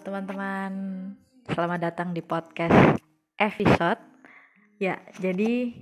teman-teman, 0.00 0.72
selamat 1.44 1.92
datang 1.92 2.16
di 2.16 2.24
podcast 2.24 2.96
episode. 3.36 4.00
Ya, 4.80 4.96
jadi 5.20 5.76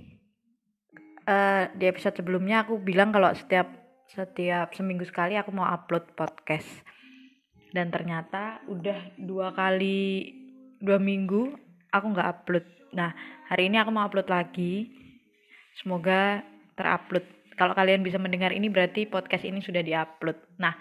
uh, 1.23 1.71
di 1.71 1.87
episode 1.87 2.19
sebelumnya 2.19 2.67
aku 2.67 2.83
bilang 2.83 3.15
kalau 3.15 3.31
setiap 3.31 3.71
setiap 4.11 4.75
seminggu 4.75 5.07
sekali 5.07 5.39
aku 5.39 5.55
mau 5.55 5.71
upload 5.71 6.19
podcast. 6.19 6.67
Dan 7.71 7.95
ternyata 7.95 8.59
udah 8.67 9.15
dua 9.15 9.55
kali 9.55 10.35
dua 10.83 10.99
minggu 10.99 11.55
aku 11.87 12.05
nggak 12.11 12.29
upload. 12.43 12.65
Nah, 12.91 13.15
hari 13.47 13.71
ini 13.71 13.79
aku 13.79 13.89
mau 13.95 14.03
upload 14.03 14.27
lagi. 14.27 14.91
Semoga 15.79 16.43
terupload. 16.75 17.23
Kalau 17.55 17.71
kalian 17.71 18.03
bisa 18.03 18.19
mendengar 18.19 18.51
ini 18.51 18.67
berarti 18.67 19.07
podcast 19.07 19.47
ini 19.47 19.63
sudah 19.63 19.79
diupload. 19.79 20.59
Nah, 20.59 20.75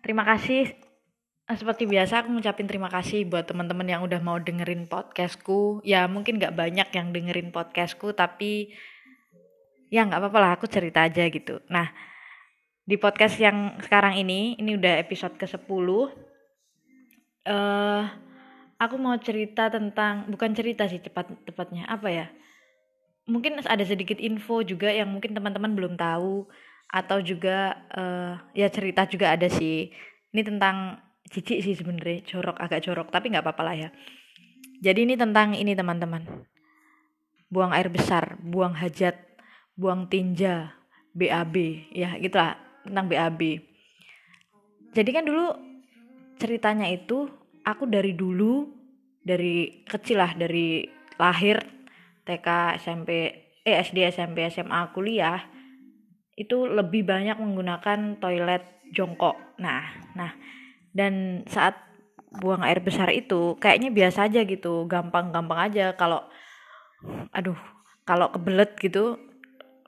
terima 0.00 0.24
kasih 0.24 0.89
seperti 1.56 1.88
biasa 1.88 2.22
aku 2.22 2.30
ngucapin 2.30 2.68
terima 2.68 2.86
kasih 2.86 3.26
buat 3.26 3.48
teman-teman 3.48 3.86
yang 3.88 4.02
udah 4.04 4.20
mau 4.22 4.38
dengerin 4.38 4.86
podcastku. 4.86 5.82
Ya 5.82 6.06
mungkin 6.06 6.38
gak 6.38 6.54
banyak 6.54 6.88
yang 6.94 7.10
dengerin 7.10 7.50
podcastku, 7.50 8.12
tapi 8.14 8.74
ya 9.90 10.06
nggak 10.06 10.22
apa-apa 10.22 10.38
lah 10.38 10.50
aku 10.54 10.70
cerita 10.70 11.02
aja 11.02 11.26
gitu. 11.26 11.58
Nah 11.66 11.90
di 12.86 12.96
podcast 12.98 13.38
yang 13.38 13.78
sekarang 13.82 14.18
ini, 14.18 14.54
ini 14.58 14.74
udah 14.78 14.98
episode 14.98 15.34
ke-10. 15.38 15.86
Uh, 17.46 18.02
aku 18.78 18.94
mau 18.98 19.14
cerita 19.18 19.70
tentang, 19.70 20.26
bukan 20.30 20.50
cerita 20.54 20.86
sih 20.86 20.98
cepat 20.98 21.30
tepatnya, 21.46 21.86
apa 21.86 22.08
ya? 22.10 22.26
Mungkin 23.30 23.62
ada 23.62 23.84
sedikit 23.86 24.18
info 24.18 24.66
juga 24.66 24.90
yang 24.90 25.06
mungkin 25.06 25.34
teman-teman 25.34 25.70
belum 25.74 25.94
tahu 25.94 26.50
atau 26.90 27.22
juga 27.22 27.78
uh, 27.94 28.34
ya 28.58 28.66
cerita 28.66 29.06
juga 29.06 29.38
ada 29.38 29.46
sih. 29.46 29.94
Ini 30.34 30.42
tentang 30.42 30.98
jijik 31.28 31.60
sih 31.60 31.76
sebenarnya 31.76 32.24
jorok 32.24 32.56
agak 32.56 32.80
jorok 32.86 33.12
tapi 33.12 33.28
nggak 33.28 33.44
apa-apa 33.44 33.62
lah 33.66 33.76
ya. 33.76 33.88
Jadi 34.80 35.04
ini 35.04 35.14
tentang 35.20 35.52
ini 35.52 35.76
teman-teman. 35.76 36.24
Buang 37.52 37.74
air 37.76 37.92
besar 37.92 38.40
buang 38.40 38.72
hajat 38.78 39.18
buang 39.76 40.06
tinja 40.06 40.76
BAB 41.16 41.90
ya 41.90 42.14
gitulah 42.20 42.54
tentang 42.86 43.10
BAB 43.10 43.70
jadi 44.90 45.10
kan 45.14 45.24
dulu 45.26 45.54
ceritanya 46.42 46.90
itu 46.90 47.30
aku 47.62 47.86
dari 47.86 48.12
dulu 48.14 48.66
dari 49.22 49.84
kecil 49.86 50.18
lah 50.18 50.34
dari 50.34 50.82
lahir 51.20 51.62
TK 52.26 52.48
SMP 52.82 53.10
eh 53.62 53.76
SD 53.86 54.02
SMP 54.10 54.50
SMA 54.50 54.90
kuliah 54.90 55.38
itu 56.34 56.66
lebih 56.66 57.06
banyak 57.06 57.36
menggunakan 57.36 58.16
toilet 58.16 58.64
jongkok. 58.90 59.36
Nah 59.62 59.84
nah 60.18 60.32
dan 60.90 61.44
saat 61.46 61.78
buang 62.30 62.62
air 62.62 62.78
besar 62.78 63.10
itu 63.10 63.58
kayaknya 63.58 63.90
biasa 63.90 64.30
aja 64.30 64.46
gitu. 64.46 64.86
Gampang-gampang 64.86 65.70
aja 65.70 65.94
kalau 65.98 66.22
aduh 67.34 67.58
kalau 68.06 68.30
kebelet 68.30 68.76
gitu 68.78 69.18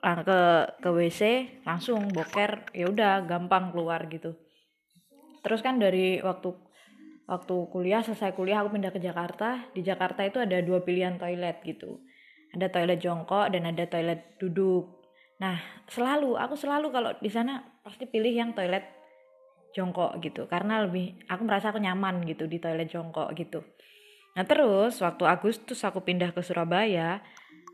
ke 0.03 0.39
ke 0.83 0.89
WC 0.91 1.21
langsung 1.63 2.11
boker 2.11 2.67
ya 2.75 2.91
udah 2.91 3.23
gampang 3.23 3.71
keluar 3.71 4.03
gitu. 4.11 4.35
Terus 5.43 5.63
kan 5.63 5.79
dari 5.79 6.19
waktu 6.19 6.51
waktu 7.23 7.55
kuliah 7.71 8.03
selesai 8.03 8.35
kuliah 8.35 8.59
aku 8.59 8.75
pindah 8.75 8.91
ke 8.91 8.99
Jakarta. 8.99 9.63
Di 9.71 9.79
Jakarta 9.79 10.27
itu 10.27 10.43
ada 10.43 10.59
dua 10.59 10.83
pilihan 10.83 11.15
toilet 11.15 11.63
gitu. 11.63 12.03
Ada 12.51 12.67
toilet 12.67 12.99
jongkok 12.99 13.47
dan 13.55 13.63
ada 13.71 13.87
toilet 13.87 14.35
duduk. 14.39 15.07
Nah 15.39 15.55
selalu 15.87 16.35
aku 16.35 16.59
selalu 16.59 16.91
kalau 16.91 17.11
di 17.23 17.31
sana 17.31 17.63
pasti 17.79 18.03
pilih 18.03 18.31
yang 18.35 18.51
toilet 18.51 19.02
jongkok 19.73 20.21
gitu. 20.21 20.45
Karena 20.45 20.85
lebih 20.85 21.17
aku 21.25 21.41
merasa 21.43 21.73
aku 21.73 21.81
nyaman 21.81 22.23
gitu 22.29 22.45
di 22.45 22.61
toilet 22.61 22.87
jongkok 22.87 23.33
gitu. 23.33 23.65
Nah 24.33 24.45
terus 24.45 25.01
waktu 25.01 25.23
Agustus 25.25 25.81
aku 25.81 26.01
pindah 26.01 26.31
ke 26.31 26.41
Surabaya 26.45 27.21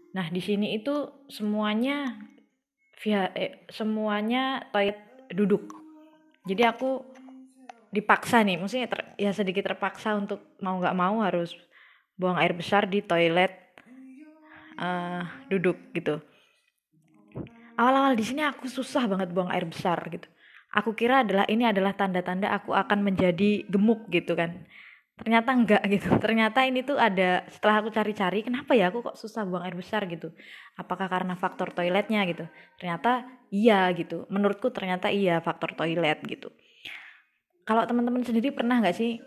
nah 0.10 0.26
di 0.26 0.42
sini 0.42 0.74
itu 0.74 1.06
semuanya 1.30 2.18
via 2.98 3.30
eh, 3.38 3.68
semuanya 3.70 4.66
toilet 4.74 4.98
duduk. 5.30 5.70
Jadi 6.50 6.66
aku 6.66 7.06
dipaksa 7.94 8.42
nih 8.42 8.58
maksudnya 8.58 8.90
ter, 8.90 9.02
ya 9.22 9.30
sedikit 9.30 9.70
terpaksa 9.70 10.18
untuk 10.18 10.58
mau 10.66 10.82
nggak 10.82 10.98
mau 10.98 11.22
harus 11.22 11.54
buang 12.18 12.42
air 12.42 12.58
besar 12.58 12.90
di 12.90 13.06
toilet 13.06 13.54
uh, 14.82 15.24
duduk 15.48 15.78
gitu. 15.94 16.18
Awal-awal 17.80 18.18
di 18.18 18.26
sini 18.26 18.44
aku 18.44 18.68
susah 18.68 19.08
banget 19.08 19.32
buang 19.32 19.54
air 19.54 19.64
besar 19.64 20.02
gitu 20.10 20.28
aku 20.70 20.94
kira 20.94 21.26
adalah 21.26 21.46
ini 21.50 21.66
adalah 21.66 21.98
tanda-tanda 21.98 22.54
aku 22.54 22.74
akan 22.74 23.02
menjadi 23.02 23.66
gemuk 23.66 24.10
gitu 24.14 24.38
kan. 24.38 24.66
Ternyata 25.20 25.50
enggak 25.52 25.84
gitu. 25.92 26.10
Ternyata 26.24 26.64
ini 26.64 26.86
tuh 26.86 26.96
ada 26.96 27.44
setelah 27.52 27.84
aku 27.84 27.90
cari-cari 27.92 28.46
kenapa 28.46 28.72
ya 28.78 28.94
aku 28.94 29.04
kok 29.04 29.18
susah 29.20 29.44
buang 29.44 29.66
air 29.66 29.76
besar 29.76 30.06
gitu? 30.08 30.32
Apakah 30.80 31.12
karena 31.12 31.36
faktor 31.36 31.76
toiletnya 31.76 32.24
gitu? 32.30 32.46
Ternyata 32.80 33.28
iya 33.52 33.90
gitu. 33.98 34.30
Menurutku 34.32 34.72
ternyata 34.72 35.12
iya 35.12 35.44
faktor 35.44 35.76
toilet 35.76 36.22
gitu. 36.24 36.54
Kalau 37.68 37.86
teman-teman 37.86 38.26
sendiri 38.26 38.50
pernah 38.50 38.82
nggak 38.82 38.98
sih? 38.98 39.22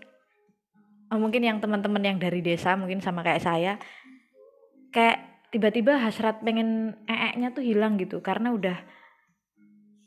Oh, 1.13 1.21
mungkin 1.21 1.45
yang 1.45 1.61
teman-teman 1.61 2.01
yang 2.01 2.17
dari 2.17 2.41
desa 2.41 2.73
mungkin 2.73 3.05
sama 3.05 3.21
kayak 3.21 3.45
saya 3.45 3.77
kayak 4.93 5.49
tiba-tiba 5.53 6.01
hasrat 6.01 6.41
pengen 6.41 6.97
ee-nya 7.05 7.53
tuh 7.53 7.61
hilang 7.61 8.01
gitu 8.01 8.25
karena 8.25 8.53
udah 8.53 8.77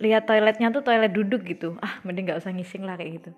lihat 0.02 0.28
toiletnya 0.28 0.72
tuh 0.72 0.84
toilet 0.84 1.12
duduk 1.12 1.46
gitu. 1.48 1.80
Ah 1.80 2.00
mending 2.06 2.32
nggak 2.32 2.40
usah 2.44 2.52
ngising 2.52 2.84
lah 2.84 2.96
kayak 3.00 3.24
gitu. 3.24 3.32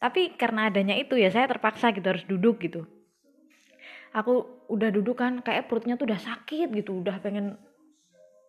Tapi 0.00 0.34
karena 0.34 0.72
adanya 0.72 0.96
itu 0.96 1.14
ya 1.18 1.28
saya 1.28 1.46
terpaksa 1.50 1.92
gitu 1.92 2.06
harus 2.08 2.24
duduk 2.24 2.62
gitu. 2.62 2.88
Aku 4.10 4.66
udah 4.66 4.90
duduk 4.90 5.22
kan 5.22 5.38
kayak 5.44 5.70
perutnya 5.70 5.94
tuh 5.94 6.10
udah 6.10 6.18
sakit 6.18 6.72
gitu 6.74 7.04
udah 7.04 7.22
pengen 7.22 7.54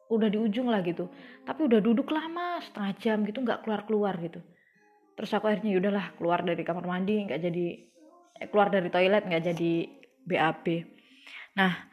udah 0.10 0.28
di 0.28 0.38
ujung 0.42 0.68
lah 0.68 0.82
gitu. 0.82 1.08
Tapi 1.46 1.68
udah 1.70 1.80
duduk 1.80 2.10
lama 2.10 2.60
setengah 2.64 2.92
jam 2.98 3.18
gitu 3.28 3.44
nggak 3.46 3.62
keluar 3.64 3.82
keluar 3.86 4.16
gitu. 4.18 4.42
Terus 5.14 5.32
aku 5.38 5.52
akhirnya 5.52 5.78
yaudahlah 5.78 6.18
keluar 6.18 6.42
dari 6.42 6.64
kamar 6.66 6.86
mandi 6.88 7.30
nggak 7.30 7.42
jadi 7.46 7.66
eh, 8.42 8.48
keluar 8.50 8.74
dari 8.74 8.90
toilet 8.90 9.24
nggak 9.30 9.44
jadi 9.54 9.74
BAB 10.26 10.66
nah 11.58 11.91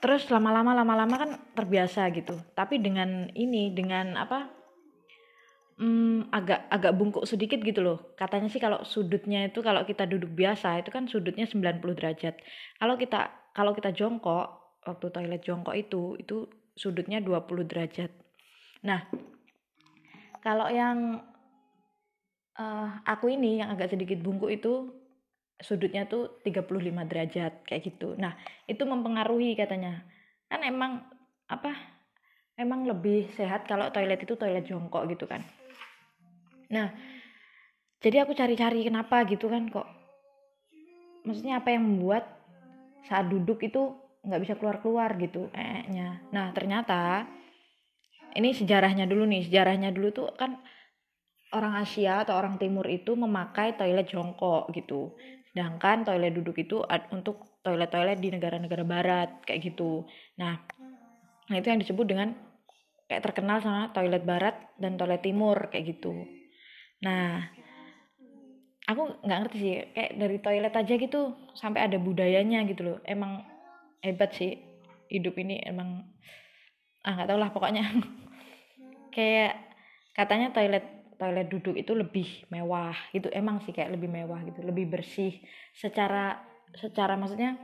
terus 0.00 0.26
lama-lama 0.32 0.72
lama-lama 0.72 1.16
kan 1.16 1.30
terbiasa 1.52 2.08
gitu. 2.16 2.36
Tapi 2.56 2.80
dengan 2.80 3.28
ini 3.36 3.72
dengan 3.76 4.16
apa 4.16 4.48
hmm, 5.80 6.32
agak 6.32 6.68
agak 6.72 6.92
bungkuk 6.96 7.24
sedikit 7.28 7.60
gitu 7.60 7.80
loh. 7.84 8.16
Katanya 8.16 8.48
sih 8.48 8.60
kalau 8.60 8.84
sudutnya 8.84 9.48
itu 9.48 9.60
kalau 9.60 9.84
kita 9.84 10.04
duduk 10.08 10.32
biasa 10.32 10.80
itu 10.80 10.92
kan 10.92 11.08
sudutnya 11.08 11.44
90 11.48 11.80
derajat. 11.96 12.34
Kalau 12.80 12.94
kita 13.00 13.20
kalau 13.52 13.72
kita 13.76 13.92
jongkok 13.92 14.76
waktu 14.84 15.06
toilet 15.12 15.42
jongkok 15.44 15.76
itu 15.76 16.16
itu 16.20 16.48
sudutnya 16.76 17.20
20 17.20 17.68
derajat. 17.68 18.10
Nah 18.84 19.04
kalau 20.40 20.72
yang 20.72 21.20
uh, 22.56 22.88
aku 23.04 23.32
ini 23.32 23.60
yang 23.60 23.72
agak 23.72 23.92
sedikit 23.92 24.20
bungkuk 24.20 24.52
itu 24.52 24.99
sudutnya 25.60 26.08
tuh 26.08 26.40
35 26.42 27.04
derajat 27.04 27.52
kayak 27.68 27.82
gitu. 27.84 28.16
Nah, 28.16 28.36
itu 28.64 28.80
mempengaruhi 28.84 29.54
katanya. 29.54 30.02
Kan 30.48 30.64
emang 30.64 31.04
apa? 31.46 31.76
Emang 32.56 32.84
lebih 32.84 33.28
sehat 33.36 33.68
kalau 33.68 33.88
toilet 33.92 34.20
itu 34.20 34.36
toilet 34.36 34.64
jongkok 34.64 35.08
gitu 35.08 35.24
kan. 35.28 35.44
Nah, 36.72 36.92
jadi 38.00 38.24
aku 38.24 38.32
cari-cari 38.32 38.84
kenapa 38.84 39.24
gitu 39.28 39.48
kan 39.52 39.68
kok. 39.68 39.88
Maksudnya 41.28 41.60
apa 41.60 41.76
yang 41.76 41.84
membuat 41.84 42.24
saat 43.04 43.28
duduk 43.28 43.60
itu 43.60 43.92
nggak 44.20 44.40
bisa 44.44 44.54
keluar-keluar 44.56 45.16
gitu 45.20 45.48
eh-nya. 45.52 46.24
Nah, 46.32 46.52
ternyata 46.52 47.24
ini 48.36 48.56
sejarahnya 48.56 49.04
dulu 49.04 49.28
nih. 49.28 49.48
Sejarahnya 49.48 49.92
dulu 49.92 50.08
tuh 50.12 50.28
kan 50.36 50.60
orang 51.50 51.82
Asia 51.82 52.22
atau 52.22 52.38
orang 52.38 52.56
Timur 52.56 52.86
itu 52.86 53.16
memakai 53.18 53.74
toilet 53.74 54.06
jongkok 54.08 54.70
gitu. 54.72 55.16
Sedangkan 55.50 56.06
toilet 56.06 56.32
duduk 56.34 56.56
itu 56.62 56.82
untuk 57.10 57.60
toilet-toilet 57.66 58.18
di 58.22 58.30
negara-negara 58.30 58.84
barat 58.86 59.30
kayak 59.44 59.74
gitu. 59.74 60.06
Nah, 60.38 60.56
nah 61.50 61.56
itu 61.58 61.66
yang 61.68 61.82
disebut 61.82 62.06
dengan 62.06 62.32
kayak 63.10 63.26
terkenal 63.26 63.58
sama 63.58 63.90
toilet 63.90 64.22
barat 64.22 64.54
dan 64.78 64.94
toilet 64.94 65.20
timur 65.20 65.68
kayak 65.74 65.98
gitu. 65.98 66.14
Nah, 67.02 67.50
aku 68.86 69.18
nggak 69.26 69.38
ngerti 69.46 69.56
sih 69.58 69.74
kayak 69.90 70.12
dari 70.14 70.36
toilet 70.38 70.74
aja 70.74 70.94
gitu 70.94 71.20
sampai 71.58 71.90
ada 71.90 71.98
budayanya 71.98 72.62
gitu 72.70 72.86
loh. 72.86 72.98
Emang 73.02 73.42
hebat 74.00 74.30
sih 74.32 74.56
hidup 75.10 75.34
ini 75.42 75.58
emang 75.66 76.06
ah 77.02 77.12
nggak 77.16 77.28
tau 77.28 77.38
lah 77.40 77.50
pokoknya 77.50 77.82
kayak 79.14 79.58
katanya 80.14 80.54
toilet 80.54 80.99
toilet 81.20 81.52
duduk 81.52 81.76
itu 81.76 81.92
lebih 81.92 82.48
mewah. 82.48 82.96
Gitu 83.12 83.28
emang 83.28 83.60
sih 83.60 83.76
kayak 83.76 83.92
lebih 83.92 84.08
mewah 84.08 84.40
gitu 84.48 84.64
lebih 84.64 84.88
bersih. 84.88 85.36
Secara 85.76 86.40
secara 86.72 87.20
maksudnya 87.20 87.60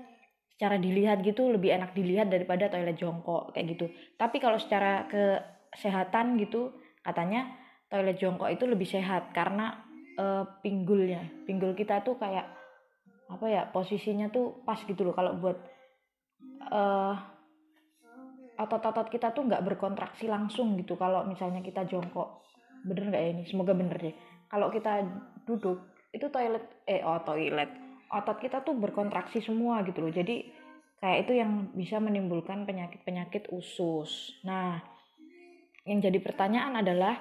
secara 0.52 0.76
dilihat 0.76 1.24
gitu 1.24 1.48
lebih 1.48 1.72
enak 1.72 1.96
dilihat 1.96 2.28
daripada 2.28 2.68
toilet 2.68 3.00
jongkok 3.00 3.56
kayak 3.56 3.72
gitu. 3.72 3.88
Tapi 4.20 4.36
kalau 4.36 4.60
secara 4.60 5.08
kesehatan 5.08 6.36
gitu 6.36 6.76
katanya 7.00 7.56
toilet 7.88 8.20
jongkok 8.20 8.52
itu 8.52 8.68
lebih 8.68 8.84
sehat 8.84 9.32
karena 9.32 9.80
uh, 10.20 10.44
pinggulnya. 10.60 11.48
Pinggul 11.48 11.72
kita 11.72 12.04
tuh 12.04 12.20
kayak 12.20 12.44
apa 13.26 13.46
ya 13.50 13.66
posisinya 13.72 14.28
tuh 14.28 14.60
pas 14.68 14.78
gitu 14.84 15.00
loh. 15.00 15.16
Kalau 15.16 15.32
buat 15.40 15.56
uh, 16.68 17.14
otot-otot 18.56 19.12
kita 19.12 19.36
tuh 19.36 19.44
nggak 19.44 19.62
berkontraksi 19.62 20.26
langsung 20.26 20.74
gitu 20.80 20.96
kalau 20.96 21.22
misalnya 21.28 21.60
kita 21.60 21.84
jongkok 21.84 22.45
bener 22.86 23.10
nggak 23.10 23.22
ya 23.22 23.30
ini? 23.34 23.42
Semoga 23.50 23.74
bener 23.74 23.98
deh. 23.98 24.14
Kalau 24.46 24.70
kita 24.70 25.02
duduk 25.42 25.82
itu 26.14 26.30
toilet 26.30 26.62
eh 26.86 27.02
oh 27.02 27.18
toilet. 27.26 27.68
Otot 28.06 28.38
kita 28.38 28.62
tuh 28.62 28.78
berkontraksi 28.78 29.42
semua 29.42 29.82
gitu 29.82 30.06
loh. 30.06 30.14
Jadi 30.14 30.46
kayak 31.02 31.26
itu 31.26 31.32
yang 31.34 31.74
bisa 31.74 31.98
menimbulkan 31.98 32.62
penyakit-penyakit 32.62 33.50
usus. 33.50 34.38
Nah 34.46 34.78
yang 35.82 35.98
jadi 35.98 36.22
pertanyaan 36.22 36.78
adalah 36.78 37.18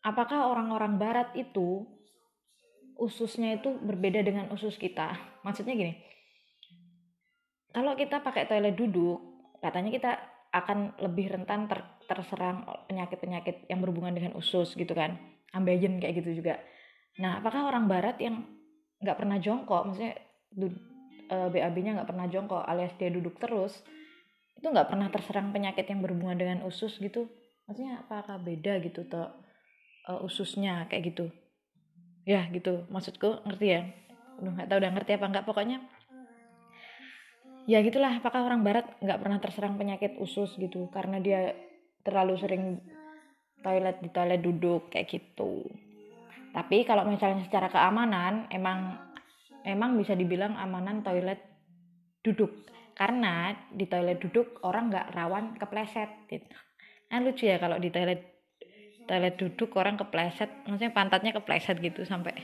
apakah 0.00 0.48
orang-orang 0.48 0.96
barat 0.96 1.28
itu 1.36 1.84
ususnya 2.96 3.60
itu 3.60 3.76
berbeda 3.76 4.24
dengan 4.24 4.48
usus 4.50 4.80
kita? 4.80 5.14
Maksudnya 5.44 5.76
gini 5.76 5.94
kalau 7.72 7.96
kita 7.96 8.20
pakai 8.20 8.44
toilet 8.44 8.76
duduk 8.76 9.18
katanya 9.64 9.90
kita 9.90 10.12
akan 10.52 10.92
lebih 11.00 11.32
rentan 11.32 11.64
ter 11.66 11.80
terserang 12.08 12.64
penyakit-penyakit 12.88 13.70
yang 13.70 13.80
berhubungan 13.82 14.14
dengan 14.14 14.32
usus 14.38 14.74
gitu 14.74 14.92
kan. 14.92 15.18
Ambeien 15.52 16.00
kayak 16.00 16.24
gitu 16.24 16.42
juga. 16.42 16.58
Nah 17.20 17.40
apakah 17.40 17.68
orang 17.68 17.84
barat 17.90 18.16
yang 18.22 18.44
nggak 19.02 19.16
pernah 19.20 19.36
jongkok? 19.36 19.84
Maksudnya 19.84 20.16
e, 21.28 21.36
BAB-nya 21.52 22.00
nggak 22.00 22.08
pernah 22.08 22.26
jongkok 22.28 22.64
alias 22.64 22.96
dia 22.96 23.12
duduk 23.12 23.36
terus 23.36 23.84
itu 24.56 24.66
nggak 24.68 24.88
pernah 24.88 25.08
terserang 25.10 25.50
penyakit 25.50 25.84
yang 25.88 26.00
berhubungan 26.00 26.38
dengan 26.38 26.58
usus 26.64 26.96
gitu? 26.96 27.28
Maksudnya 27.68 28.04
apakah 28.04 28.40
beda 28.40 28.80
gitu 28.80 29.04
tuh 29.04 29.28
e, 30.08 30.12
ususnya 30.24 30.88
kayak 30.88 31.12
gitu? 31.12 31.26
Ya 32.24 32.48
gitu. 32.48 32.88
Maksudku 32.88 33.44
ngerti 33.44 33.66
ya? 33.68 33.80
Udah 34.40 34.50
nggak 34.56 34.68
tahu 34.72 34.78
udah 34.80 34.92
ngerti 34.96 35.10
apa 35.20 35.26
nggak. 35.28 35.44
Pokoknya 35.44 35.78
ya 37.68 37.84
gitulah. 37.84 38.16
Apakah 38.16 38.46
orang 38.48 38.64
barat 38.64 38.86
nggak 39.04 39.20
pernah 39.20 39.38
terserang 39.42 39.76
penyakit 39.76 40.16
usus 40.16 40.56
gitu? 40.56 40.88
Karena 40.94 41.20
dia 41.20 41.52
terlalu 42.02 42.34
sering 42.38 42.64
toilet 43.62 44.02
di 44.02 44.10
toilet 44.10 44.42
duduk 44.42 44.90
kayak 44.90 45.08
gitu. 45.08 45.66
Tapi 46.52 46.84
kalau 46.84 47.08
misalnya 47.08 47.46
secara 47.46 47.72
keamanan 47.72 48.50
emang 48.52 48.98
emang 49.64 49.96
bisa 49.96 50.12
dibilang 50.12 50.58
amanan 50.58 51.00
toilet 51.00 51.40
duduk. 52.20 52.68
Karena 52.92 53.56
di 53.72 53.88
toilet 53.88 54.20
duduk 54.20 54.60
orang 54.66 54.92
nggak 54.92 55.08
rawan 55.16 55.44
kepleset 55.56 56.28
gitu. 56.28 56.44
Kan 57.08 57.24
lucu 57.24 57.48
ya 57.48 57.56
kalau 57.56 57.80
di 57.80 57.88
toilet 57.88 58.20
toilet 59.08 59.34
duduk 59.40 59.72
orang 59.80 59.96
kepleset 59.98 60.50
maksudnya 60.68 60.92
pantatnya 60.94 61.32
kepleset 61.34 61.80
gitu 61.82 62.06
sampai 62.06 62.36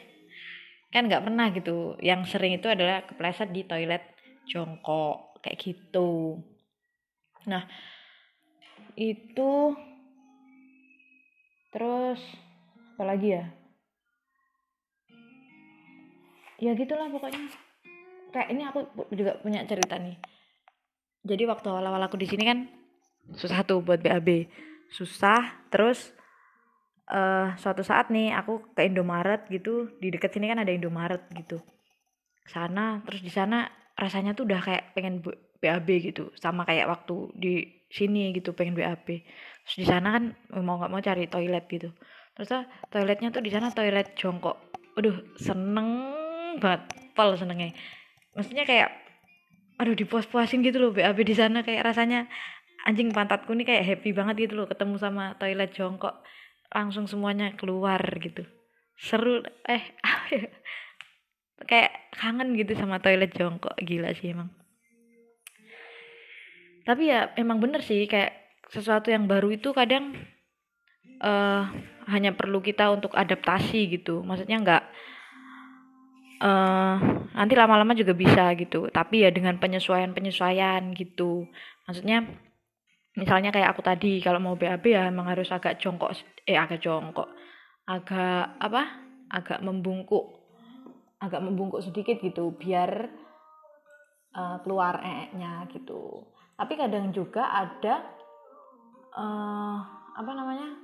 kan 0.88 1.04
nggak 1.04 1.28
pernah 1.28 1.52
gitu. 1.52 2.00
Yang 2.00 2.32
sering 2.32 2.56
itu 2.56 2.70
adalah 2.70 3.04
kepleset 3.04 3.52
di 3.52 3.68
toilet 3.68 4.02
jongkok 4.48 5.36
kayak 5.44 5.60
gitu. 5.60 6.40
Nah 7.44 7.68
itu 8.98 9.78
terus 11.70 12.18
apa 12.98 13.04
lagi 13.06 13.38
ya? 13.38 13.44
Ya 16.58 16.74
gitulah 16.74 17.06
pokoknya. 17.06 17.46
Kayak 18.34 18.48
ini 18.50 18.62
aku 18.66 18.80
juga 19.14 19.38
punya 19.38 19.62
cerita 19.62 19.94
nih. 20.02 20.18
Jadi 21.22 21.46
waktu 21.46 21.66
awal-awal 21.70 22.02
aku 22.10 22.18
di 22.18 22.26
sini 22.26 22.42
kan 22.42 22.66
susah 23.38 23.62
tuh 23.62 23.84
buat 23.84 24.00
BAB 24.00 24.48
susah 24.88 25.68
terus 25.68 26.16
uh, 27.12 27.52
suatu 27.60 27.84
saat 27.84 28.08
nih 28.08 28.32
aku 28.32 28.72
ke 28.72 28.88
Indomaret 28.88 29.44
gitu 29.52 29.92
di 30.00 30.08
dekat 30.08 30.32
sini 30.32 30.48
kan 30.48 30.64
ada 30.64 30.72
Indomaret 30.72 31.28
gitu. 31.36 31.60
Sana 32.48 33.04
terus 33.04 33.20
di 33.20 33.28
sana 33.28 33.68
rasanya 33.94 34.32
tuh 34.32 34.48
udah 34.48 34.60
kayak 34.64 34.96
pengen 34.96 35.20
BAB 35.58 35.88
gitu. 36.12 36.30
Sama 36.38 36.62
kayak 36.64 36.86
waktu 36.88 37.16
di 37.34 37.54
sini 37.88 38.36
gitu 38.36 38.52
pengen 38.52 38.76
BAB 38.76 39.24
terus 39.64 39.76
di 39.80 39.86
sana 39.88 40.12
kan 40.16 40.24
mau 40.60 40.76
nggak 40.76 40.92
mau 40.92 41.00
cari 41.00 41.24
toilet 41.28 41.64
gitu. 41.68 41.92
Terus 42.36 42.64
toiletnya 42.92 43.28
tuh 43.34 43.42
di 43.44 43.50
sana 43.52 43.72
toilet 43.72 44.16
jongkok. 44.16 44.56
Aduh 44.96 45.36
seneng 45.36 46.14
banget. 46.62 46.88
Pol 47.12 47.34
senengnya. 47.34 47.74
Maksudnya 48.32 48.62
kayak 48.62 48.94
aduh 49.78 49.94
dipuas-puasin 49.94 50.62
gitu 50.62 50.78
loh 50.78 50.92
BAB 50.94 51.18
di 51.26 51.34
sana. 51.34 51.66
Kayak 51.66 51.92
rasanya 51.92 52.30
anjing 52.86 53.10
pantatku 53.10 53.52
nih 53.52 53.66
kayak 53.66 53.84
happy 53.84 54.14
banget 54.14 54.48
gitu 54.48 54.62
loh 54.62 54.66
ketemu 54.70 54.96
sama 54.96 55.34
toilet 55.36 55.74
jongkok. 55.74 56.22
Langsung 56.72 57.10
semuanya 57.10 57.52
keluar 57.58 58.00
gitu. 58.22 58.46
Seru 58.96 59.42
eh 59.66 59.84
ya? 60.32 60.42
kayak 61.70 62.14
kangen 62.14 62.54
gitu 62.54 62.78
sama 62.78 63.02
toilet 63.02 63.34
jongkok. 63.34 63.74
Gila 63.82 64.14
sih 64.14 64.32
emang 64.32 64.48
tapi 66.88 67.12
ya 67.12 67.36
emang 67.36 67.60
bener 67.60 67.84
sih 67.84 68.08
kayak 68.08 68.32
sesuatu 68.72 69.12
yang 69.12 69.28
baru 69.28 69.52
itu 69.52 69.76
kadang 69.76 70.16
uh, 71.20 71.68
hanya 72.08 72.32
perlu 72.32 72.64
kita 72.64 72.88
untuk 72.88 73.12
adaptasi 73.12 73.92
gitu. 73.92 74.24
Maksudnya 74.24 74.56
nggak 74.64 74.84
uh, 76.40 76.96
nanti 77.36 77.54
lama-lama 77.60 77.92
juga 77.92 78.16
bisa 78.16 78.56
gitu. 78.56 78.88
Tapi 78.88 79.28
ya 79.28 79.28
dengan 79.28 79.60
penyesuaian-penyesuaian 79.60 80.96
gitu. 80.96 81.44
Maksudnya 81.84 82.24
misalnya 83.20 83.52
kayak 83.52 83.76
aku 83.76 83.84
tadi 83.84 84.24
kalau 84.24 84.40
mau 84.40 84.56
BAB 84.56 84.88
ya 84.88 85.12
emang 85.12 85.28
harus 85.28 85.52
agak 85.52 85.76
jongkok 85.76 86.16
eh 86.48 86.56
agak 86.56 86.80
jongkok. 86.80 87.28
Agak 87.84 88.56
apa? 88.64 88.82
Agak 89.28 89.60
membungkuk. 89.60 90.40
Agak 91.20 91.44
membungkuk 91.44 91.84
sedikit 91.84 92.16
gitu 92.24 92.56
biar 92.56 93.12
uh, 94.32 94.56
keluar 94.64 95.04
e-nya 95.04 95.68
gitu 95.68 96.37
tapi 96.58 96.74
kadang 96.74 97.14
juga 97.14 97.46
ada 97.54 98.02
uh, 99.14 99.78
apa 100.18 100.30
namanya? 100.34 100.74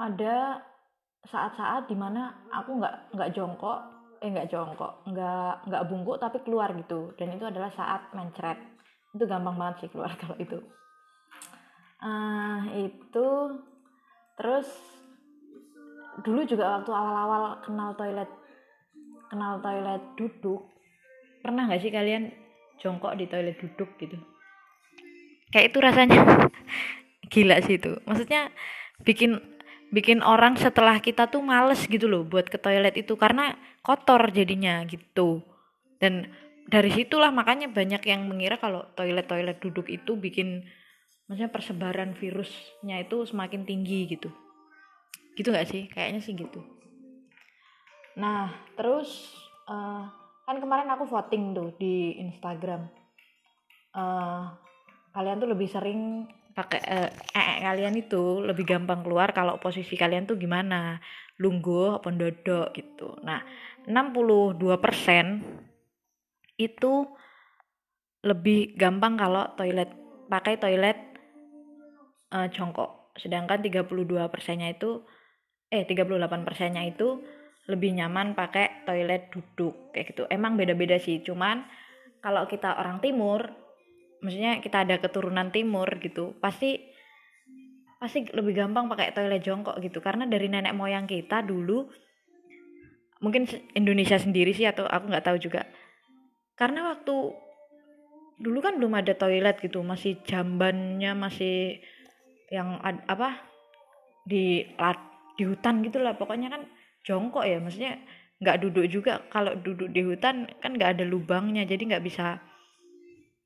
Ada 0.00 0.64
saat-saat 1.28 1.84
di 1.84 1.96
mana 1.96 2.48
aku 2.48 2.80
nggak 2.80 3.12
nggak 3.12 3.32
jongkok 3.36 3.80
eh 4.24 4.32
nggak 4.32 4.48
jongkok 4.48 5.04
nggak 5.04 5.68
nggak 5.68 5.84
bungkuk 5.92 6.16
tapi 6.16 6.40
keluar 6.40 6.72
gitu. 6.72 7.12
Dan 7.20 7.36
itu 7.36 7.44
adalah 7.44 7.68
saat 7.76 8.08
mencret. 8.16 8.56
Itu 9.12 9.28
gampang 9.28 9.60
banget 9.60 9.84
sih 9.84 9.90
keluar 9.92 10.16
kalau 10.24 10.40
itu. 10.40 10.56
Uh, 12.00 12.60
itu 12.80 13.28
terus 14.40 14.68
dulu 16.24 16.48
juga 16.48 16.80
waktu 16.80 16.92
awal-awal 16.92 17.60
kenal 17.60 17.92
toilet 17.96 18.28
kenal 19.28 19.60
toilet 19.60 20.00
duduk 20.16 20.64
pernah 21.40 21.68
nggak 21.68 21.80
sih 21.80 21.92
kalian 21.92 22.32
jongkok 22.80 23.16
di 23.16 23.26
toilet 23.28 23.56
duduk 23.58 23.96
gitu. 24.00 24.16
Kayak 25.50 25.66
itu 25.72 25.78
rasanya. 25.80 26.20
Gila 27.32 27.56
sih 27.64 27.80
itu. 27.80 27.98
Maksudnya 28.06 28.54
bikin 29.02 29.42
bikin 29.90 30.20
orang 30.22 30.58
setelah 30.58 30.98
kita 30.98 31.30
tuh 31.30 31.42
males 31.42 31.86
gitu 31.86 32.10
loh 32.10 32.26
buat 32.26 32.50
ke 32.50 32.58
toilet 32.58 32.98
itu 32.98 33.14
karena 33.14 33.54
kotor 33.82 34.30
jadinya 34.34 34.82
gitu. 34.86 35.42
Dan 36.02 36.30
dari 36.66 36.90
situlah 36.90 37.30
makanya 37.30 37.70
banyak 37.70 38.02
yang 38.02 38.26
mengira 38.26 38.58
kalau 38.58 38.82
toilet-toilet 38.98 39.62
duduk 39.62 39.86
itu 39.86 40.18
bikin 40.18 40.66
maksudnya 41.30 41.50
persebaran 41.50 42.14
virusnya 42.18 43.02
itu 43.02 43.22
semakin 43.26 43.62
tinggi 43.62 44.10
gitu. 44.10 44.30
Gitu 45.38 45.48
nggak 45.50 45.68
sih? 45.70 45.82
Kayaknya 45.90 46.20
sih 46.22 46.34
gitu. 46.34 46.60
Nah 48.18 48.50
terus 48.74 49.34
uh, 49.70 50.10
kan 50.46 50.62
kemarin 50.62 50.86
aku 50.94 51.04
voting 51.10 51.52
tuh 51.52 51.74
di 51.74 52.22
Instagram. 52.22 52.86
Uh, 53.90 54.54
kalian 55.10 55.42
tuh 55.42 55.50
lebih 55.50 55.66
sering 55.66 56.30
pakai 56.56 56.80
eh, 56.88 57.10
eh, 57.36 57.60
kalian 57.60 57.98
itu 58.00 58.40
lebih 58.40 58.64
gampang 58.64 59.04
keluar 59.04 59.34
kalau 59.34 59.58
posisi 59.58 59.98
kalian 59.98 60.24
tuh 60.24 60.38
gimana? 60.38 61.02
Lungguh 61.42 62.00
apa 62.00 62.08
dodok 62.14 62.72
gitu. 62.72 63.18
Nah 63.26 63.42
62% 63.90 64.56
itu 66.56 66.92
lebih 68.24 68.72
gampang 68.78 69.20
kalau 69.20 69.44
toilet 69.58 69.92
pakai 70.32 70.56
toilet 70.56 70.98
uh, 72.32 72.48
jongkok. 72.48 73.12
Sedangkan 73.20 73.60
32 73.60 74.32
persennya 74.32 74.72
itu 74.72 75.04
eh 75.68 75.84
38 75.84 76.46
persennya 76.46 76.82
itu 76.88 77.20
lebih 77.66 77.98
nyaman 77.98 78.38
pakai 78.38 78.86
toilet 78.86 79.30
duduk 79.30 79.90
kayak 79.90 80.14
gitu. 80.14 80.22
Emang 80.30 80.54
beda-beda 80.54 80.96
sih 81.02 81.22
cuman 81.22 81.66
kalau 82.22 82.46
kita 82.46 82.78
orang 82.78 83.02
timur 83.02 83.46
maksudnya 84.22 84.58
kita 84.62 84.86
ada 84.86 84.96
keturunan 84.98 85.52
timur 85.52 85.86
gitu 86.00 86.34
pasti 86.40 86.80
pasti 87.96 88.26
lebih 88.30 88.54
gampang 88.54 88.86
pakai 88.86 89.10
toilet 89.10 89.42
jongkok 89.42 89.76
gitu. 89.82 89.98
Karena 89.98 90.24
dari 90.30 90.46
nenek 90.46 90.74
moyang 90.74 91.10
kita 91.10 91.42
dulu 91.42 91.90
mungkin 93.20 93.48
Indonesia 93.74 94.20
sendiri 94.20 94.54
sih 94.54 94.68
atau 94.68 94.86
aku 94.86 95.10
nggak 95.10 95.26
tahu 95.26 95.38
juga. 95.42 95.66
Karena 96.54 96.94
waktu 96.94 97.14
dulu 98.36 98.58
kan 98.60 98.76
belum 98.76 98.94
ada 99.00 99.16
toilet 99.16 99.56
gitu 99.64 99.80
masih 99.80 100.20
jambannya 100.28 101.16
masih 101.16 101.80
yang 102.52 102.76
ad, 102.84 103.00
apa 103.08 103.40
di 104.28 104.62
lat 104.76 105.00
di 105.40 105.48
hutan 105.48 105.80
gitu 105.80 106.00
lah 106.00 106.14
pokoknya 106.20 106.52
kan 106.52 106.62
jongkok 107.06 107.46
ya 107.46 107.62
maksudnya 107.62 108.02
nggak 108.42 108.58
duduk 108.66 108.86
juga. 108.90 109.22
Kalau 109.32 109.56
duduk 109.56 109.88
di 109.94 110.02
hutan 110.04 110.50
kan 110.60 110.76
nggak 110.76 111.00
ada 111.00 111.04
lubangnya 111.06 111.64
jadi 111.64 111.96
nggak 111.96 112.04
bisa 112.04 112.42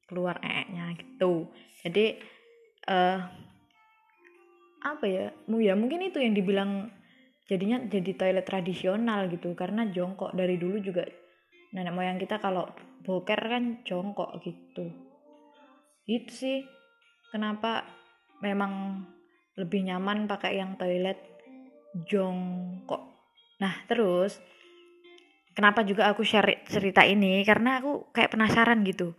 keluar 0.08 0.40
e-nya 0.42 0.96
gitu. 0.98 1.46
Jadi 1.84 2.18
uh, 2.90 3.18
apa 4.80 5.04
ya 5.04 5.28
ya 5.60 5.74
mungkin 5.76 6.08
itu 6.08 6.18
yang 6.18 6.32
dibilang 6.32 6.88
jadinya 7.46 7.84
jadi 7.86 8.10
toilet 8.16 8.46
tradisional 8.48 9.30
gitu. 9.30 9.54
Karena 9.54 9.86
jongkok 9.86 10.34
dari 10.34 10.58
dulu 10.58 10.80
juga 10.82 11.06
nenek 11.70 11.94
moyang 11.94 12.18
kita 12.18 12.42
kalau 12.42 12.66
boker 13.06 13.38
kan 13.38 13.84
jongkok 13.86 14.42
gitu. 14.42 14.90
Itu 16.10 16.32
sih 16.34 16.58
kenapa 17.30 17.86
memang 18.42 19.04
lebih 19.54 19.86
nyaman 19.86 20.26
pakai 20.26 20.58
yang 20.58 20.74
toilet 20.74 21.20
jongkok 22.10 23.09
nah 23.60 23.72
terus 23.86 24.40
kenapa 25.54 25.84
juga 25.84 26.08
aku 26.08 26.24
share 26.24 26.64
cerita 26.66 27.04
ini? 27.04 27.44
Karena 27.44 27.82
aku 27.82 28.10
kayak 28.14 28.32
penasaran 28.32 28.80
gitu. 28.86 29.12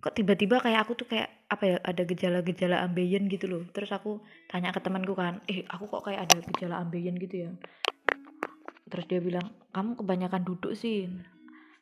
Kok 0.00 0.14
tiba-tiba 0.16 0.62
kayak 0.62 0.86
aku 0.86 0.92
tuh 0.96 1.06
kayak 1.10 1.28
apa 1.50 1.64
ya 1.66 1.76
ada 1.82 2.02
gejala-gejala 2.06 2.80
ambeien 2.86 3.26
gitu 3.26 3.50
loh. 3.50 3.62
Terus 3.74 3.90
aku 3.92 4.22
tanya 4.48 4.72
ke 4.72 4.80
temanku 4.80 5.12
kan 5.18 5.42
eh 5.50 5.66
aku 5.66 5.90
kok 5.90 6.06
kayak 6.08 6.30
ada 6.30 6.36
gejala 6.54 6.80
ambeien 6.80 7.18
gitu 7.18 7.48
ya? 7.48 7.50
Terus 8.90 9.04
dia 9.10 9.20
bilang 9.20 9.50
kamu 9.74 9.98
kebanyakan 9.98 10.42
duduk 10.46 10.72
sih. 10.78 11.10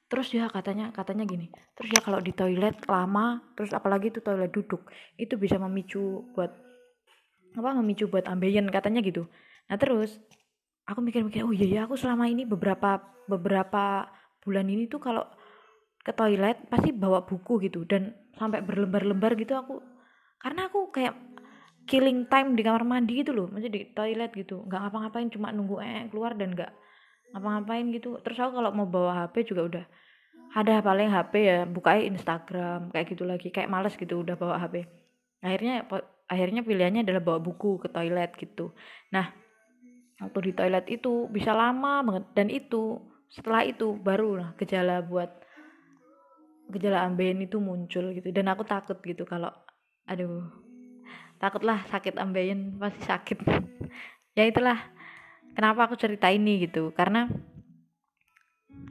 Terus 0.09 0.33
ya 0.33 0.49
katanya 0.49 0.89
katanya 0.89 1.29
gini 1.29 1.53
terus 1.79 1.95
ya 1.95 2.01
kalau 2.03 2.19
di 2.19 2.35
toilet 2.35 2.75
lama 2.91 3.39
terus 3.55 3.71
apalagi 3.71 4.11
itu 4.11 4.19
toilet 4.19 4.51
duduk 4.51 4.91
itu 5.15 5.39
bisa 5.39 5.63
memicu 5.63 6.27
buat 6.35 6.51
apa 7.55 7.71
memicu 7.79 8.11
buat 8.11 8.27
ambeien 8.27 8.67
katanya 8.67 8.99
gitu. 9.05 9.31
Nah 9.71 9.77
terus 9.79 10.19
aku 10.89 11.05
mikir-mikir 11.05 11.45
oh 11.45 11.53
iya 11.53 11.67
ya 11.69 11.81
aku 11.85 12.01
selama 12.01 12.25
ini 12.27 12.49
beberapa 12.49 12.99
beberapa 13.29 14.09
bulan 14.41 14.67
ini 14.73 14.89
tuh 14.89 15.05
kalau 15.05 15.29
ke 16.01 16.17
toilet 16.17 16.57
pasti 16.73 16.97
bawa 16.97 17.29
buku 17.29 17.61
gitu 17.69 17.85
dan 17.85 18.17
sampai 18.41 18.65
berlembar-lembar 18.65 19.37
gitu 19.37 19.53
aku 19.53 19.85
karena 20.41 20.73
aku 20.73 20.89
kayak 20.89 21.13
killing 21.89 22.29
time 22.29 22.57
di 22.57 22.63
kamar 22.65 22.85
mandi 22.85 23.21
gitu 23.21 23.33
loh 23.33 23.49
maksudnya 23.49 23.73
di 23.73 23.83
toilet 23.97 24.31
gitu. 24.37 24.63
Nggak 24.69 24.81
ngapa-ngapain 24.87 25.29
cuma 25.33 25.49
nunggu 25.51 25.81
eh 25.81 26.07
keluar 26.13 26.37
dan 26.37 26.53
nggak 26.53 26.71
ngapa-ngapain 27.33 27.89
gitu. 27.97 28.21
Terus 28.21 28.39
aku 28.45 28.61
kalau 28.61 28.71
mau 28.77 28.85
bawa 28.85 29.27
HP 29.27 29.49
juga 29.49 29.63
udah 29.65 29.85
ada 30.53 30.81
paling 30.81 31.09
HP 31.13 31.33
ya 31.45 31.59
buka 31.69 31.97
Instagram 31.97 32.89
kayak 32.93 33.07
gitu 33.13 33.25
lagi 33.29 33.49
kayak 33.53 33.69
males 33.69 33.93
gitu 33.97 34.25
udah 34.25 34.33
bawa 34.33 34.57
HP 34.65 34.89
akhirnya 35.45 35.85
akhirnya 36.25 36.65
pilihannya 36.65 37.05
adalah 37.05 37.21
bawa 37.21 37.39
buku 37.41 37.77
ke 37.85 37.89
toilet 37.93 38.33
gitu. 38.37 38.73
Nah 39.13 39.29
waktu 40.19 40.51
di 40.51 40.53
toilet 40.55 40.87
itu 40.91 41.31
bisa 41.31 41.55
lama 41.55 42.03
banget. 42.03 42.25
Dan 42.35 42.47
itu 42.51 42.99
setelah 43.31 43.63
itu 43.63 43.95
baru 43.95 44.43
lah 44.43 44.49
gejala 44.59 45.05
buat 45.05 45.31
gejala 46.69 47.07
ambeien 47.07 47.39
itu 47.41 47.63
muncul 47.63 48.13
gitu. 48.13 48.29
Dan 48.35 48.51
aku 48.51 48.67
takut 48.67 48.99
gitu 49.03 49.25
kalau 49.25 49.51
aduh 50.09 50.45
takutlah 51.39 51.87
sakit 51.89 52.19
ambeien 52.19 52.77
pasti 52.77 53.03
sakit. 53.07 53.39
Ya 54.39 54.47
itulah 54.47 54.79
kenapa 55.59 55.91
aku 55.91 55.99
cerita 55.99 56.31
ini 56.31 56.63
gitu. 56.63 56.95
Karena 56.95 57.27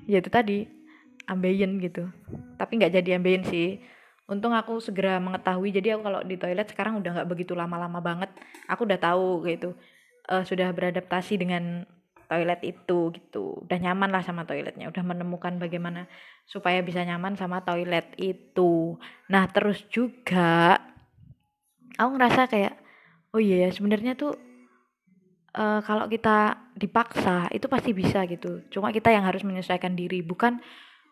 ya 0.03 0.19
itu 0.19 0.27
tadi 0.27 0.67
ambeien 1.23 1.79
gitu. 1.79 2.03
Tapi 2.59 2.71
nggak 2.83 2.91
jadi 2.99 3.15
ambeien 3.15 3.47
sih. 3.47 3.79
Untung 4.27 4.51
aku 4.51 4.83
segera 4.83 5.23
mengetahui. 5.23 5.71
Jadi 5.71 5.95
aku 5.95 6.03
kalau 6.03 6.19
di 6.27 6.35
toilet 6.35 6.67
sekarang 6.67 6.99
udah 6.99 7.15
nggak 7.15 7.29
begitu 7.31 7.55
lama-lama 7.55 8.03
banget. 8.03 8.27
Aku 8.67 8.83
udah 8.83 8.99
tahu 8.99 9.47
gitu 9.47 9.71
uh, 10.27 10.43
sudah 10.43 10.69
beradaptasi 10.75 11.39
dengan 11.39 11.87
toilet 12.27 12.61
itu 12.67 13.11
gitu. 13.15 13.63
Udah 13.63 13.79
nyaman 13.79 14.11
lah 14.11 14.21
sama 14.21 14.43
toiletnya 14.43 14.91
udah 14.91 15.03
menemukan 15.03 15.55
bagaimana 15.57 16.05
supaya 16.43 16.83
bisa 16.83 17.01
nyaman 17.01 17.39
sama 17.39 17.63
toilet 17.63 18.13
itu. 18.19 18.99
Nah 19.31 19.47
terus 19.49 19.87
juga 19.87 20.75
aku 21.95 22.09
ngerasa 22.19 22.51
kayak 22.51 22.75
oh 23.31 23.41
iya 23.41 23.67
yeah, 23.67 23.71
sebenarnya 23.71 24.13
tuh 24.19 24.35
uh, 25.55 25.79
kalau 25.81 26.05
kita 26.11 26.67
dipaksa 26.75 27.47
itu 27.55 27.65
pasti 27.71 27.91
bisa 27.95 28.27
gitu. 28.27 28.67
Cuma 28.69 28.91
kita 28.91 29.09
yang 29.09 29.23
harus 29.23 29.41
menyesuaikan 29.47 29.95
diri 29.95 30.19
bukan 30.21 30.59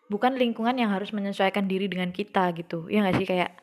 bukan 0.06 0.38
lingkungan 0.38 0.76
yang 0.78 0.92
harus 0.94 1.10
menyesuaikan 1.10 1.66
diri 1.66 1.88
dengan 1.88 2.12
kita 2.12 2.52
gitu. 2.54 2.86
Ya 2.92 3.02
nggak 3.02 3.16
sih? 3.18 3.26
Kayak 3.26 3.56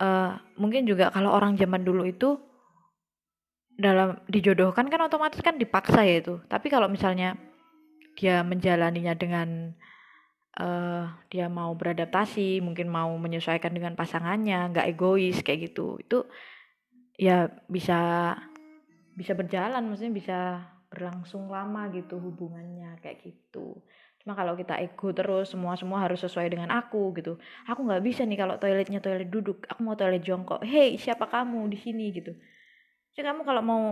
uh, 0.00 0.38
mungkin 0.56 0.86
juga 0.88 1.10
kalau 1.12 1.34
orang 1.34 1.58
zaman 1.58 1.82
dulu 1.82 2.06
itu 2.08 2.38
dalam 3.80 4.20
dijodohkan 4.28 4.86
kan 4.92 5.00
otomatis 5.00 5.40
kan 5.40 5.56
dipaksa 5.56 6.04
ya 6.04 6.20
itu. 6.20 6.38
Tapi 6.46 6.68
kalau 6.68 6.86
misalnya 6.86 7.34
dia 8.14 8.44
menjalaninya 8.44 9.16
dengan 9.16 9.72
uh, 10.60 11.08
dia 11.32 11.48
mau 11.48 11.72
beradaptasi 11.72 12.60
mungkin 12.60 12.92
mau 12.92 13.08
menyesuaikan 13.16 13.72
dengan 13.72 13.96
pasangannya 13.96 14.76
nggak 14.76 14.88
egois 14.92 15.40
kayak 15.40 15.72
gitu 15.72 15.96
itu 16.02 16.28
ya 17.16 17.48
bisa 17.64 18.34
bisa 19.16 19.32
berjalan 19.32 19.84
maksudnya 19.88 20.12
bisa 20.12 20.38
berlangsung 20.92 21.48
lama 21.48 21.88
gitu 21.96 22.18
hubungannya 22.20 22.98
kayak 23.00 23.24
gitu. 23.24 23.78
Cuma 24.20 24.36
kalau 24.36 24.52
kita 24.52 24.76
ego 24.76 25.16
terus 25.16 25.48
semua 25.48 25.80
semua 25.80 26.04
harus 26.04 26.20
sesuai 26.20 26.52
dengan 26.52 26.68
aku 26.68 27.16
gitu. 27.16 27.40
Aku 27.64 27.80
nggak 27.88 28.04
bisa 28.04 28.28
nih 28.28 28.36
kalau 28.36 28.60
toiletnya 28.60 29.00
toilet 29.00 29.32
duduk 29.32 29.64
aku 29.64 29.80
mau 29.80 29.96
toilet 29.96 30.20
jongkok. 30.20 30.60
Hei 30.66 31.00
siapa 31.00 31.24
kamu 31.30 31.72
di 31.72 31.78
sini 31.80 32.12
gitu 32.12 32.36
jadi 33.14 33.34
kamu 33.34 33.42
kalau 33.42 33.62
mau 33.62 33.82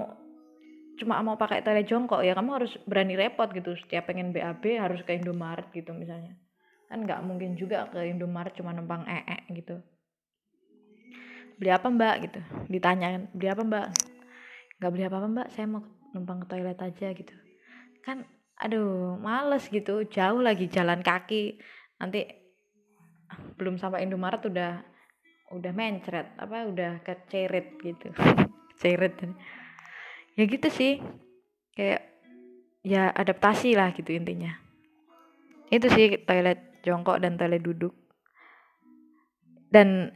cuma 0.98 1.22
mau 1.22 1.38
pakai 1.38 1.62
toilet 1.62 1.86
jongkok 1.86 2.26
ya 2.26 2.34
kamu 2.34 2.50
harus 2.58 2.72
berani 2.86 3.14
repot 3.14 3.46
gitu. 3.54 3.74
Setiap 3.78 4.10
pengen 4.10 4.34
BAB 4.34 4.78
harus 4.78 5.00
ke 5.06 5.14
Indomaret 5.14 5.70
gitu 5.70 5.94
misalnya. 5.94 6.34
Kan 6.90 7.06
nggak 7.06 7.22
mungkin 7.22 7.54
juga 7.54 7.86
ke 7.90 8.02
Indomaret 8.10 8.54
cuma 8.58 8.74
numpang 8.74 9.06
ee 9.06 9.22
-e, 9.22 9.38
gitu. 9.54 9.78
Beli 11.58 11.70
apa 11.74 11.86
mbak? 11.90 12.14
gitu. 12.26 12.40
Ditanya 12.70 13.30
beli 13.34 13.48
apa 13.50 13.62
mbak? 13.62 13.86
Nggak 14.78 14.90
beli 14.94 15.04
apa-apa 15.06 15.26
mbak. 15.30 15.46
Saya 15.54 15.66
mau 15.70 15.82
numpang 16.14 16.42
ke 16.42 16.46
toilet 16.50 16.78
aja 16.78 17.08
gitu. 17.14 17.34
Kan 18.02 18.26
aduh 18.58 19.18
males 19.18 19.66
gitu. 19.70 20.02
Jauh 20.06 20.42
lagi 20.42 20.66
jalan 20.70 21.02
kaki. 21.02 21.58
Nanti 21.98 22.26
belum 23.58 23.78
sampai 23.78 24.06
Indomaret 24.06 24.42
udah 24.46 24.82
udah 25.48 25.72
mencret 25.72 26.36
apa 26.36 26.68
udah 26.68 27.00
kecerit 27.00 27.80
gitu 27.80 28.12
seret 28.78 29.14
ya 30.38 30.44
gitu 30.46 30.68
sih. 30.70 31.02
Kayak 31.74 32.02
ya 32.82 33.10
adaptasi 33.12 33.74
lah 33.74 33.90
gitu 33.94 34.14
intinya. 34.14 34.54
Itu 35.68 35.90
sih 35.92 36.24
toilet 36.24 36.82
jongkok 36.82 37.20
dan 37.20 37.36
toilet 37.36 37.62
duduk. 37.62 37.94
Dan 39.68 40.08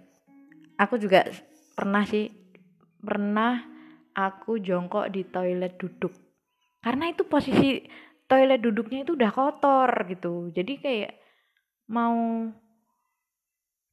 aku 0.80 0.96
juga 0.96 1.28
pernah 1.76 2.02
sih 2.08 2.32
pernah 3.02 3.60
aku 4.16 4.62
jongkok 4.62 5.12
di 5.12 5.28
toilet 5.28 5.76
duduk. 5.76 6.14
Karena 6.82 7.12
itu 7.12 7.26
posisi 7.28 7.84
toilet 8.26 8.62
duduknya 8.64 9.04
itu 9.04 9.12
udah 9.14 9.30
kotor 9.30 9.90
gitu. 10.08 10.48
Jadi 10.50 10.72
kayak 10.80 11.12
mau 11.92 12.48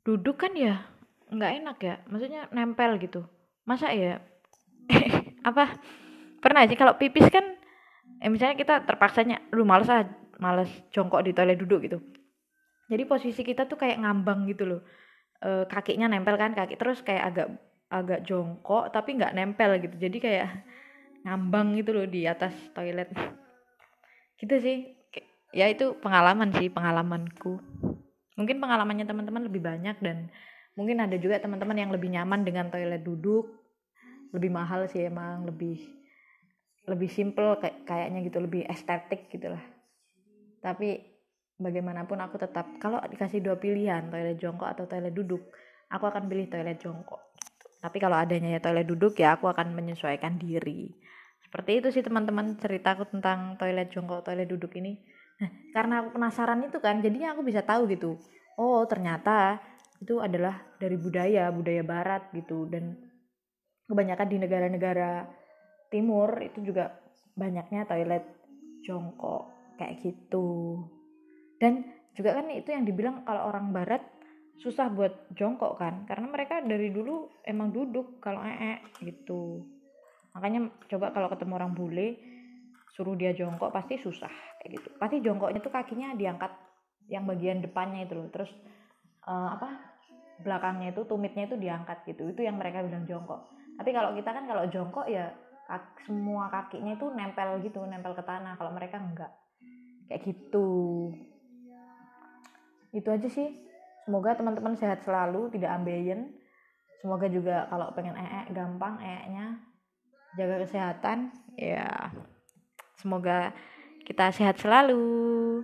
duduk 0.05 0.39
kan 0.39 0.55
ya 0.55 0.87
nggak 1.29 1.51
enak 1.59 1.77
ya. 1.83 1.95
Maksudnya 2.07 2.41
nempel 2.55 2.97
gitu. 2.97 3.27
Masa 3.67 3.91
ya 3.93 4.23
apa? 5.49 5.79
Pernah 6.39 6.65
sih 6.65 6.77
kalau 6.79 6.97
pipis 6.97 7.29
kan 7.29 7.45
eh, 8.19 8.29
misalnya 8.29 8.57
kita 8.57 8.83
terpaksanya 8.83 9.53
lu 9.55 9.63
males 9.63 9.87
ah 9.87 10.03
males 10.39 10.71
jongkok 10.89 11.21
di 11.21 11.31
toilet 11.35 11.59
duduk 11.59 11.79
gitu. 11.85 11.99
Jadi 12.89 13.03
posisi 13.05 13.41
kita 13.45 13.69
tuh 13.69 13.77
kayak 13.77 14.01
ngambang 14.01 14.49
gitu 14.49 14.65
loh. 14.65 14.81
E, 15.39 15.67
kakinya 15.69 16.09
nempel 16.09 16.35
kan 16.39 16.57
kaki 16.57 16.73
terus 16.79 17.05
kayak 17.05 17.23
agak 17.31 17.47
agak 17.91 18.19
jongkok 18.25 18.89
tapi 18.89 19.19
nggak 19.19 19.35
nempel 19.35 19.77
gitu. 19.77 19.95
Jadi 19.99 20.17
kayak 20.17 20.47
ngambang 21.27 21.77
gitu 21.77 21.91
loh 21.93 22.07
di 22.09 22.25
atas 22.25 22.55
toilet. 22.73 23.11
Gitu 24.39 24.55
sih. 24.63 24.77
Ya 25.51 25.67
itu 25.67 25.99
pengalaman 25.99 26.55
sih 26.55 26.71
pengalamanku. 26.71 27.59
Mungkin 28.39 28.63
pengalamannya 28.63 29.03
teman-teman 29.03 29.51
lebih 29.51 29.59
banyak 29.59 29.99
dan 29.99 30.31
mungkin 30.79 31.03
ada 31.03 31.19
juga 31.19 31.43
teman-teman 31.43 31.75
yang 31.75 31.91
lebih 31.91 32.07
nyaman 32.07 32.47
dengan 32.47 32.71
toilet 32.71 33.03
duduk 33.03 33.51
lebih 34.35 34.51
mahal 34.53 34.85
sih 34.89 35.05
emang 35.05 35.47
lebih 35.47 35.79
lebih 36.89 37.09
simple 37.09 37.57
kayak 37.61 37.85
kayaknya 37.85 38.19
gitu 38.25 38.37
lebih 38.41 38.65
estetik 38.65 39.29
gitulah. 39.29 39.61
Tapi 40.59 40.99
bagaimanapun 41.59 42.17
aku 42.23 42.39
tetap 42.39 42.65
kalau 42.81 43.01
dikasih 43.05 43.43
dua 43.43 43.59
pilihan 43.59 44.07
toilet 44.07 44.39
jongkok 44.39 44.71
atau 44.71 44.87
toilet 44.87 45.11
duduk 45.11 45.43
aku 45.91 46.07
akan 46.07 46.31
pilih 46.31 46.47
toilet 46.47 46.79
jongkok 46.79 47.29
tapi 47.79 47.97
kalau 47.97 48.19
adanya 48.19 48.59
ya 48.59 48.59
toilet 48.59 48.83
duduk 48.83 49.15
ya 49.15 49.39
aku 49.39 49.47
akan 49.47 49.71
menyesuaikan 49.71 50.35
diri. 50.35 50.91
Seperti 51.39 51.79
itu 51.79 51.87
sih 51.95 52.03
teman-teman 52.03 52.59
ceritaku 52.59 53.07
tentang 53.07 53.55
toilet 53.55 53.87
jongkok 53.87 54.27
toilet 54.27 54.51
duduk 54.51 54.75
ini. 54.75 54.99
Nah, 55.39 55.49
karena 55.71 56.03
aku 56.03 56.19
penasaran 56.19 56.59
itu 56.67 56.83
kan 56.83 56.99
jadinya 56.99 57.31
aku 57.31 57.41
bisa 57.47 57.63
tahu 57.63 57.87
gitu. 57.87 58.19
Oh 58.59 58.83
ternyata 58.83 59.63
itu 60.03 60.19
adalah 60.19 60.59
dari 60.75 60.99
budaya 60.99 61.47
budaya 61.55 61.79
barat 61.87 62.27
gitu. 62.35 62.67
Dan 62.67 62.99
kebanyakan 63.89 64.27
di 64.29 64.37
negara-negara 64.37 65.25
timur 65.89 66.37
itu 66.45 66.61
juga 66.61 66.93
banyaknya 67.33 67.89
toilet 67.89 68.23
jongkok 68.85 69.49
kayak 69.81 69.97
gitu. 70.05 70.77
Dan 71.57 71.83
juga 72.13 72.37
kan 72.37 72.45
itu 72.53 72.69
yang 72.69 72.85
dibilang 72.85 73.25
kalau 73.25 73.49
orang 73.49 73.73
barat 73.73 74.05
susah 74.59 74.91
buat 74.91 75.31
jongkok 75.33 75.79
kan 75.79 76.03
karena 76.03 76.27
mereka 76.27 76.59
dari 76.59 76.91
dulu 76.91 77.31
emang 77.47 77.73
duduk 77.73 78.21
kalau 78.21 78.45
ee 78.45 78.77
gitu. 79.01 79.65
Makanya 80.37 80.69
coba 80.85 81.09
kalau 81.09 81.27
ketemu 81.33 81.53
orang 81.57 81.73
bule 81.73 82.07
suruh 82.93 83.15
dia 83.15 83.33
jongkok 83.33 83.73
pasti 83.73 83.97
susah 83.97 84.31
kayak 84.61 84.77
gitu. 84.77 84.87
Pasti 85.01 85.23
jongkoknya 85.23 85.59
tuh 85.63 85.73
kakinya 85.73 86.13
diangkat 86.13 86.51
yang 87.09 87.25
bagian 87.25 87.63
depannya 87.65 88.05
itu 88.05 88.13
loh 88.13 88.29
terus 88.29 88.51
uh, 89.25 89.57
apa 89.57 89.69
belakangnya 90.45 90.93
itu 90.93 91.01
tumitnya 91.07 91.49
itu 91.49 91.55
diangkat 91.55 92.05
gitu. 92.05 92.29
Itu 92.29 92.43
yang 92.43 92.59
mereka 92.59 92.83
bilang 92.83 93.07
jongkok 93.07 93.59
tapi 93.79 93.95
kalau 93.95 94.11
kita 94.11 94.35
kan 94.35 94.43
kalau 94.43 94.67
jongkok 94.67 95.07
ya 95.07 95.31
kaki, 95.71 96.11
semua 96.11 96.51
kakinya 96.51 96.99
itu 96.99 97.07
nempel 97.15 97.63
gitu 97.63 97.79
nempel 97.87 98.11
ke 98.11 98.23
tanah. 98.27 98.59
Kalau 98.59 98.75
mereka 98.75 98.99
enggak. 98.99 99.31
Kayak 100.11 100.27
gitu. 100.27 100.67
Itu 102.91 103.07
aja 103.07 103.31
sih. 103.31 103.55
Semoga 104.03 104.35
teman-teman 104.35 104.75
sehat 104.75 104.99
selalu 105.07 105.47
tidak 105.55 105.79
ambeien. 105.79 106.35
Semoga 106.99 107.31
juga 107.31 107.71
kalau 107.71 107.95
pengen 107.95 108.19
ee 108.19 108.51
gampang 108.51 108.99
ee-nya. 108.99 109.63
Jaga 110.35 110.67
kesehatan. 110.67 111.31
Ya 111.55 112.11
semoga 112.99 113.55
kita 114.03 114.35
sehat 114.35 114.59
selalu. 114.59 115.63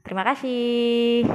Terima 0.00 0.24
kasih. 0.24 1.28